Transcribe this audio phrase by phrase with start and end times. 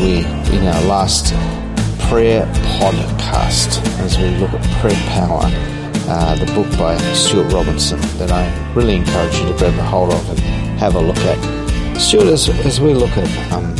[0.00, 1.34] We, in our last
[2.08, 2.46] prayer
[2.78, 8.72] podcast, as we look at Prayer Power, uh, the book by Stuart Robinson that I
[8.74, 10.38] really encourage you to grab a hold of and
[10.78, 11.98] have a look at.
[11.98, 13.76] Stuart, as, as we look at um,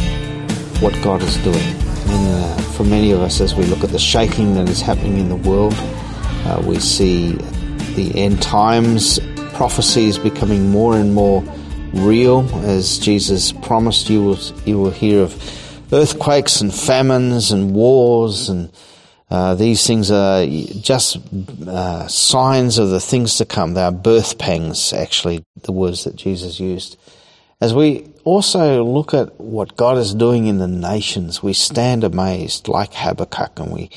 [0.83, 4.55] what God is doing, uh, for many of us, as we look at the shaking
[4.55, 7.33] that is happening in the world, uh, we see
[7.95, 9.21] the end times
[9.53, 11.45] prophecies becoming more and more
[11.93, 14.11] real, as Jesus promised.
[14.11, 18.71] You will you will hear of earthquakes and famines and wars, and
[19.31, 21.19] uh, these things are just
[21.67, 23.75] uh, signs of the things to come.
[23.75, 26.99] They are birth pangs, actually, the words that Jesus used.
[27.61, 32.69] As we also look at what God is doing in the nations, we stand amazed,
[32.69, 33.91] like Habakkuk, and we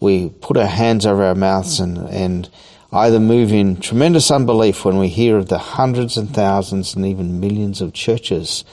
[0.00, 2.48] we put our hands over our mouths and and
[2.92, 7.40] either move in tremendous unbelief when we hear of the hundreds and thousands and even
[7.40, 8.64] millions of churches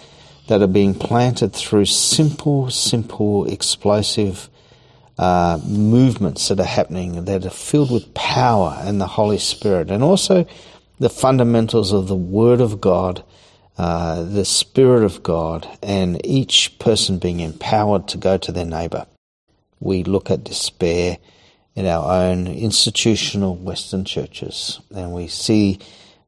[0.48, 4.50] that are being planted through simple, simple, explosive
[5.18, 10.04] uh, movements that are happening that are filled with power and the Holy Spirit, and
[10.04, 10.46] also
[11.00, 13.24] the fundamentals of the Word of God,
[13.78, 19.06] uh, the Spirit of God, and each person being empowered to go to their neighbor.
[19.80, 21.18] We look at despair
[21.76, 24.80] in our own institutional Western churches.
[24.96, 25.80] And we see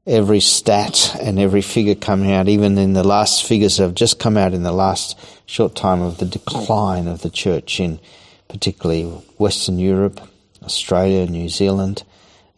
[0.08, 4.20] every stat and every figure coming out, even in the last figures that have just
[4.20, 8.00] come out in the last short time of the decline of the church in
[8.48, 9.04] particularly
[9.38, 10.22] Western Europe,
[10.64, 12.04] Australia, New Zealand,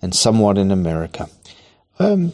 [0.01, 1.27] and somewhat in America.
[1.97, 2.31] Um,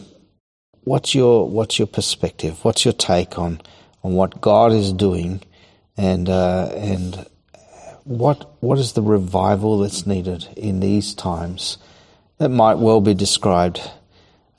[0.83, 2.63] what's your what's your perspective?
[2.63, 3.61] What's your take on
[4.03, 5.41] on what God is doing,
[5.95, 7.25] and uh, and
[8.03, 11.77] what what is the revival that's needed in these times
[12.38, 13.79] that might well be described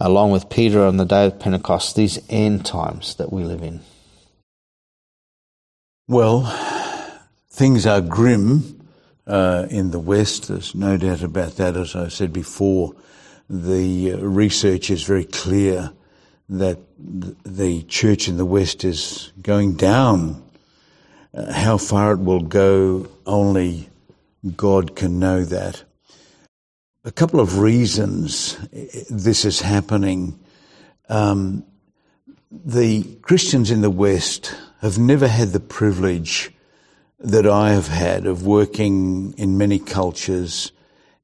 [0.00, 3.80] along with Peter on the day of Pentecost, these end times that we live in?
[6.08, 6.44] Well,
[7.50, 8.88] things are grim
[9.26, 10.48] uh, in the West.
[10.48, 11.76] There's no doubt about that.
[11.76, 12.94] As I said before,
[13.48, 15.92] the uh, research is very clear
[16.48, 20.42] that the church in the West is going down
[21.34, 23.88] uh, how far it will go, only
[24.56, 25.82] God can know that.
[27.06, 28.59] A couple of reasons
[29.09, 30.41] this is happening.
[31.09, 31.65] Um,
[32.50, 36.50] the Christians in the West have never had the privilege
[37.21, 40.72] that I have had of working in many cultures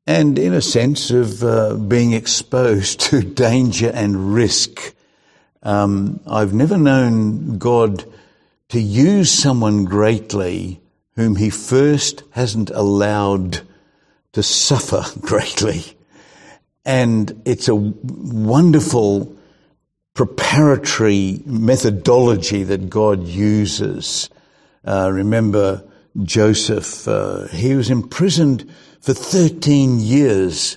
[0.06, 4.94] and in a sense of uh, being exposed to danger and risk.
[5.64, 8.04] Um, I've never known God
[8.68, 10.80] to use someone greatly
[11.16, 13.62] whom he first hasn't allowed
[14.32, 15.84] to suffer greatly.
[16.84, 19.36] And it's a wonderful
[20.14, 24.28] preparatory methodology that God uses.
[24.84, 25.84] Uh, remember
[26.22, 28.70] Joseph, uh, he was imprisoned
[29.00, 30.76] for 13 years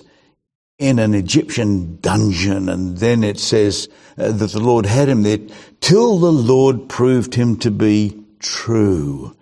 [0.78, 2.68] in an Egyptian dungeon.
[2.68, 5.38] And then it says uh, that the Lord had him there
[5.80, 9.36] till the Lord proved him to be true.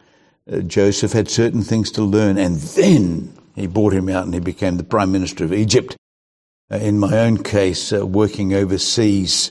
[0.51, 4.41] Uh, Joseph had certain things to learn and then he brought him out and he
[4.41, 5.97] became the prime minister of Egypt.
[6.71, 9.51] Uh, in my own case, uh, working overseas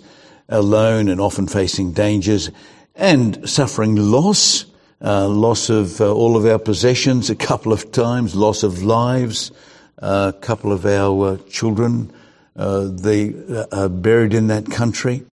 [0.49, 2.49] alone and often facing dangers
[2.95, 4.65] and suffering loss,
[5.01, 9.51] uh, loss of uh, all of our possessions a couple of times, loss of lives,
[9.97, 12.11] a couple of our uh, children,
[12.55, 15.25] uh, they uh, are buried in that country.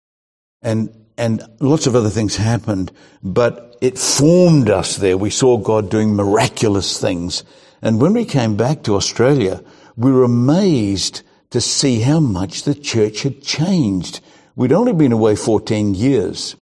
[0.62, 2.92] And, and lots of other things happened,
[3.22, 5.16] but it formed us there.
[5.16, 7.44] We saw God doing miraculous things.
[7.82, 9.62] And when we came back to Australia,
[9.96, 14.20] we were amazed to see how much the church had changed.
[14.56, 16.56] We'd only been away 14 years.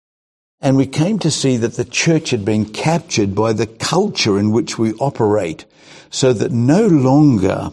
[0.62, 4.52] And we came to see that the church had been captured by the culture in
[4.52, 5.66] which we operate,
[6.10, 7.72] so that no longer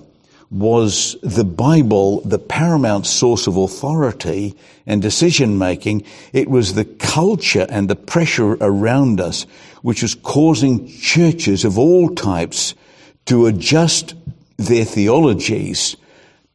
[0.51, 6.05] was the Bible the paramount source of authority and decision making.
[6.33, 9.45] It was the culture and the pressure around us
[9.83, 12.75] which was causing churches of all types
[13.27, 14.15] to adjust
[14.57, 15.97] their theologies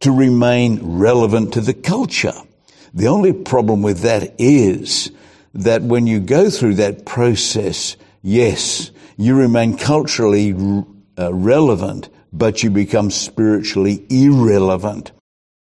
[0.02, 2.34] to remain relevant to the culture.
[2.94, 5.12] The only problem with that is
[5.54, 10.54] that when you go through that process, yes, you remain culturally
[11.18, 15.12] uh, relevant, but you become spiritually irrelevant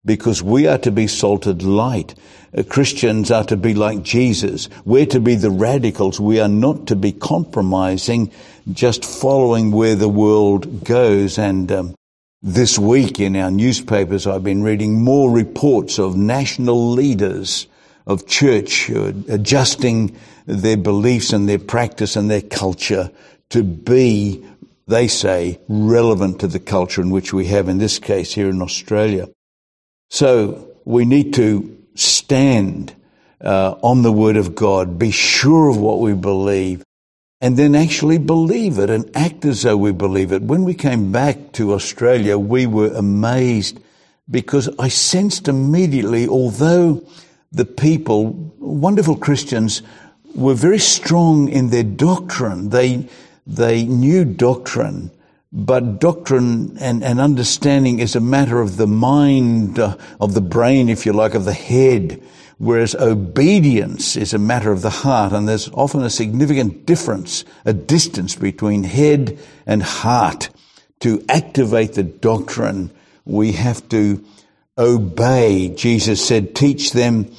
[0.04, 2.14] because we are to be salted light.
[2.56, 4.68] Uh, Christians are to be like Jesus.
[4.84, 6.20] We're to be the radicals.
[6.20, 8.32] We are not to be compromising,
[8.72, 11.38] just following where the world goes.
[11.38, 11.94] And um,
[12.42, 17.68] this week in our newspapers, I've been reading more reports of national leaders
[18.04, 20.16] of church uh, adjusting
[20.46, 23.12] their beliefs and their practice and their culture
[23.50, 24.44] to be,
[24.88, 28.60] they say, relevant to the culture in which we have, in this case, here in
[28.60, 29.28] Australia.
[30.12, 32.94] So we need to stand
[33.40, 36.84] uh, on the Word of God, be sure of what we believe,
[37.40, 40.42] and then actually believe it and act as though we believe it.
[40.42, 43.80] When we came back to Australia, we were amazed
[44.30, 47.02] because I sensed immediately, although
[47.50, 49.80] the people, wonderful Christians,
[50.34, 53.08] were very strong in their doctrine, they,
[53.46, 55.10] they knew doctrine,
[55.52, 60.88] but doctrine and, and understanding is a matter of the mind, uh, of the brain,
[60.88, 62.22] if you like, of the head
[62.62, 67.72] whereas obedience is a matter of the heart, and there's often a significant difference, a
[67.72, 70.48] distance between head and heart.
[71.00, 72.92] To activate the doctrine,
[73.24, 74.24] we have to
[74.78, 75.70] obey.
[75.70, 77.32] Jesus said, teach them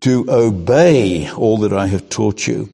[0.00, 2.70] to obey all that I have taught you.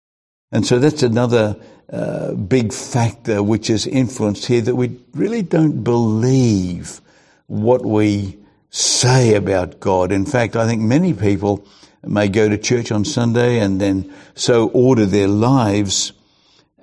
[0.52, 1.56] And so that's another
[1.92, 7.00] uh, big factor which is influenced here that we really don't believe
[7.46, 8.38] what we
[8.70, 10.12] say about God.
[10.12, 11.66] In fact, I think many people
[12.04, 16.12] may go to church on Sunday and then so order their lives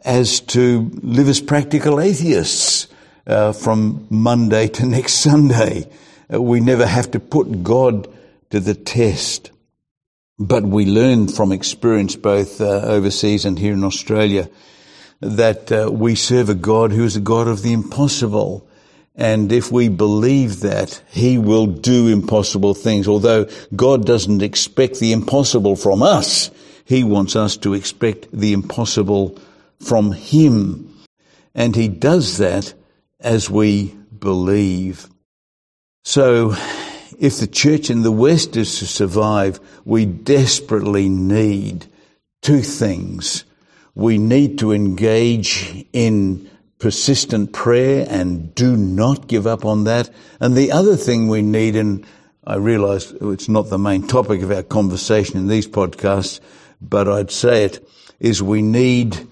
[0.04, 2.88] as to live as practical atheists
[3.26, 5.90] uh, from Monday to next Sunday.
[6.32, 8.08] Uh, we never have to put God
[8.50, 9.52] to the test.
[10.40, 14.50] But we learn from experience both uh, overseas and here in Australia
[15.20, 18.68] that uh, we serve a God who is a God of the impossible.
[19.16, 23.08] And if we believe that, He will do impossible things.
[23.08, 26.52] Although God doesn't expect the impossible from us,
[26.86, 29.40] He wants us to expect the impossible
[29.80, 30.94] from Him.
[31.56, 32.74] And He does that
[33.20, 35.08] as we believe.
[36.04, 36.56] So,
[37.20, 41.88] if the church in the West is to survive, we desperately need
[42.44, 43.44] two things.
[43.98, 50.12] We need to engage in persistent prayer and do not give up on that.
[50.40, 52.06] And the other thing we need, and
[52.46, 56.40] I realize it's not the main topic of our conversation in these podcasts,
[56.80, 57.90] but I'd say it,
[58.20, 59.28] is we need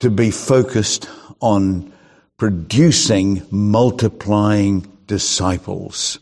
[0.00, 1.08] to be focused
[1.38, 1.92] on
[2.36, 6.18] producing, multiplying disciples,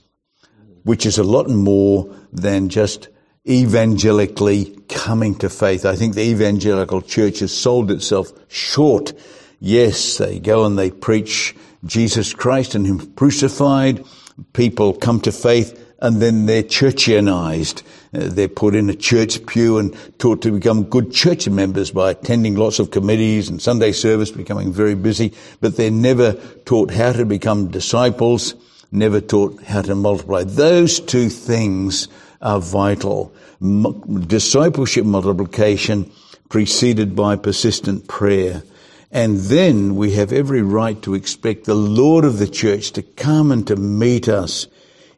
[0.83, 3.09] which is a lot more than just
[3.49, 5.85] evangelically coming to faith.
[5.85, 9.13] I think the evangelical church has sold itself short
[9.61, 11.55] Yes, they go and they preach
[11.85, 14.05] Jesus Christ and Him crucified.
[14.53, 17.83] People come to faith and then they're churchianized.
[18.13, 22.11] Uh, they're put in a church pew and taught to become good church members by
[22.11, 26.35] attending lots of committees and Sunday service, becoming very busy, but they're never
[26.67, 28.55] taught how to become disciples,
[28.93, 30.45] never taught how to multiply.
[30.45, 32.09] Those two things
[32.41, 33.33] are vital.
[33.61, 36.11] M- discipleship multiplication
[36.49, 38.63] preceded by persistent prayer.
[39.11, 43.53] And then we have every right to expect the Lord of the church to come
[43.53, 44.67] and to meet us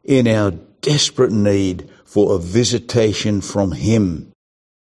[0.04, 4.32] in our desperate need for a visitation from Him.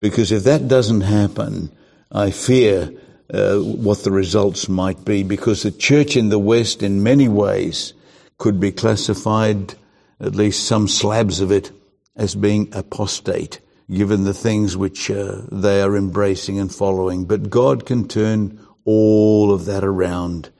[0.01, 1.71] Because if that doesn't happen,
[2.13, 2.93] I fear
[3.33, 7.93] uh, what the results might be because the church in the West in many ways
[8.39, 9.75] could be classified,
[10.21, 11.71] at least some slabs of it,
[12.19, 13.61] as being apostate,
[13.91, 17.25] given the things which uh, they are embracing and following.
[17.25, 20.51] But God can turn all of that around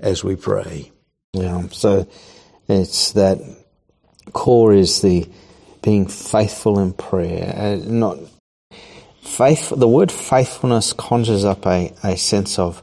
[0.00, 0.92] as we pray.
[1.32, 2.06] Yeah, so
[2.68, 3.38] it's that
[4.32, 5.28] core is the
[5.82, 7.54] being faithful in prayer.
[7.56, 8.18] Uh, not
[9.22, 9.72] faith.
[9.74, 12.82] The word faithfulness conjures up a, a sense of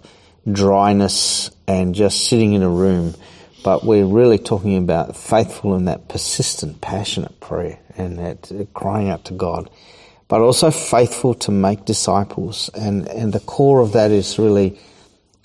[0.51, 3.15] dryness and just sitting in a room,
[3.63, 9.09] but we're really talking about faithful in that persistent, passionate prayer and that uh, crying
[9.09, 9.69] out to God,
[10.27, 12.69] but also faithful to make disciples.
[12.73, 14.79] And and the core of that is really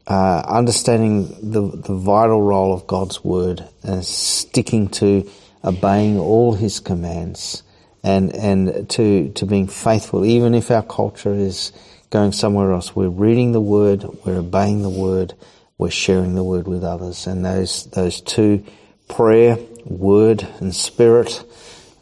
[0.07, 5.29] uh, understanding the, the vital role of God's word and sticking to
[5.65, 7.63] obeying all his commands
[8.05, 11.73] and, and to, to being faithful, even if our culture is
[12.11, 12.95] going somewhere else.
[12.95, 15.35] We're reading the word, we're obeying the word,
[15.79, 17.27] we're sharing the word with others.
[17.27, 18.65] And those, those two,
[19.09, 21.45] prayer, word and spirit,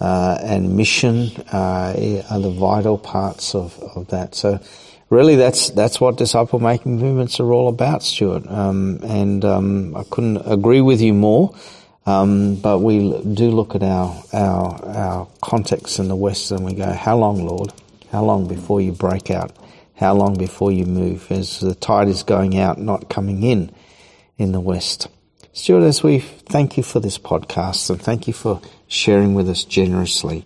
[0.01, 4.35] uh, and mission, uh, are the vital parts of, of that.
[4.35, 4.61] So,
[5.11, 8.47] really that's that's what disciple making movements are all about, Stuart.
[8.49, 11.55] Um, and um, I couldn't agree with you more.
[12.07, 16.75] Um, but we do look at our our our context in the West and we
[16.75, 17.73] go, how long, Lord?
[18.13, 19.57] How long before you break out?
[19.97, 21.31] How long before you move?
[21.31, 23.71] As the tide is going out, not coming in,
[24.37, 25.09] in the West.
[25.53, 29.63] Stuart, as we thank you for this podcast and thank you for sharing with us
[29.63, 30.45] generously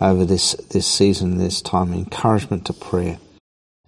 [0.00, 3.18] over this this season, this time, encouragement to prayer.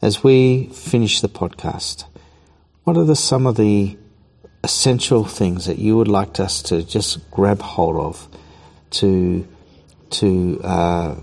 [0.01, 2.05] As we finish the podcast,
[2.85, 3.99] what are the, some of the
[4.65, 8.29] essential things that you would like us to just grab hold of,
[8.91, 9.47] to
[10.11, 11.17] to uh,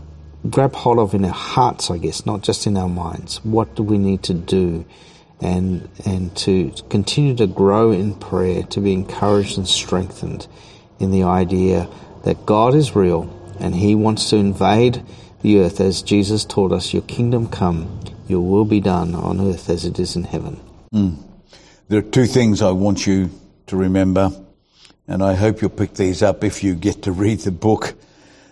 [0.50, 3.44] grab hold of in our hearts, I guess, not just in our minds.
[3.44, 4.86] What do we need to do,
[5.42, 10.48] and and to continue to grow in prayer, to be encouraged and strengthened
[11.00, 11.90] in the idea
[12.24, 15.04] that God is real and He wants to invade
[15.42, 16.94] the earth as Jesus taught us.
[16.94, 20.60] Your kingdom come, your will be done on earth as it is in heaven.
[20.94, 21.24] Mm.
[21.88, 23.32] There are two things I want you
[23.68, 24.32] to remember,
[25.08, 27.96] and I hope you'll pick these up if you get to read the book.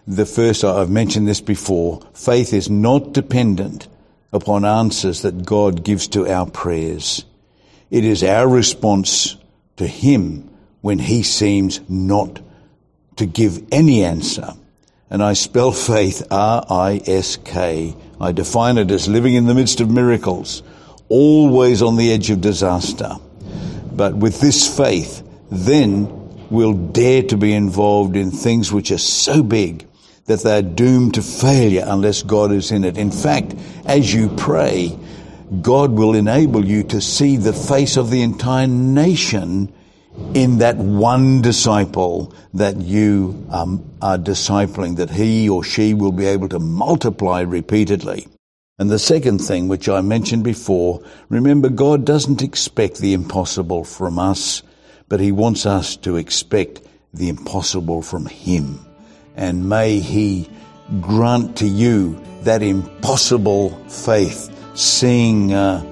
[0.09, 3.89] The first, I've mentioned this before, faith is not dependent
[4.31, 7.25] upon answers that God gives to our prayers.
[7.91, 9.35] It is our response
[9.75, 10.49] to Him
[10.79, 12.39] when He seems not
[13.17, 14.53] to give any answer.
[15.09, 17.95] And I spell faith R-I-S-K.
[18.21, 20.63] I define it as living in the midst of miracles,
[21.09, 23.15] always on the edge of disaster.
[23.91, 25.21] But with this faith,
[25.51, 29.86] then we'll dare to be involved in things which are so big
[30.27, 32.97] that they're doomed to failure unless God is in it.
[32.97, 33.55] In fact,
[33.85, 34.97] as you pray,
[35.61, 39.73] God will enable you to see the face of the entire nation
[40.33, 46.25] in that one disciple that you um, are discipling, that he or she will be
[46.25, 48.27] able to multiply repeatedly.
[48.79, 54.19] And the second thing, which I mentioned before, remember God doesn't expect the impossible from
[54.19, 54.61] us,
[55.07, 56.81] but he wants us to expect
[57.13, 58.86] the impossible from him
[59.37, 60.49] and may He
[60.99, 65.83] grant to you that impossible faith, seeing uh,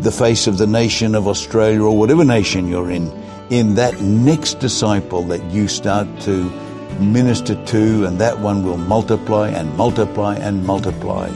[0.00, 3.10] the face of the nation of Australia or whatever nation you're in,
[3.50, 6.50] in that next disciple that you start to
[7.00, 11.28] minister to, and that one will multiply and multiply and multiply,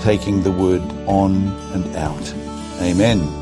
[0.00, 2.34] taking the word on and out.
[2.80, 3.41] Amen.